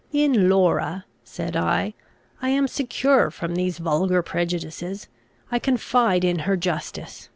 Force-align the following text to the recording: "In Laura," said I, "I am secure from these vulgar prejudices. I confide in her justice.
"In 0.11 0.49
Laura," 0.49 1.05
said 1.23 1.55
I, 1.55 1.93
"I 2.41 2.49
am 2.49 2.67
secure 2.67 3.29
from 3.29 3.53
these 3.53 3.77
vulgar 3.77 4.23
prejudices. 4.23 5.07
I 5.51 5.59
confide 5.59 6.23
in 6.23 6.39
her 6.39 6.57
justice. 6.57 7.29